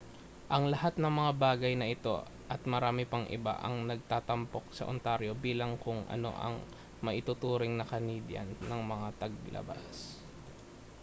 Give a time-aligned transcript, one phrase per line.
[0.53, 2.17] ang lahat ng mga bagay na ito
[2.53, 6.55] at marami pang iba ang nagtatampok sa ontario bilang kung ano ang
[7.05, 9.95] maituturing na canadian ng mga tagalabas